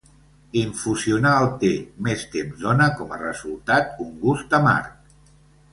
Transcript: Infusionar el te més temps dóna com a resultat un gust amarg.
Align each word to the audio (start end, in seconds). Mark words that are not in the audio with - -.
Infusionar 0.61 1.33
el 1.41 1.49
te 1.65 1.69
més 2.07 2.23
temps 2.37 2.65
dóna 2.65 2.89
com 3.01 3.15
a 3.17 3.21
resultat 3.23 4.05
un 4.07 4.13
gust 4.27 4.59
amarg. 4.63 5.19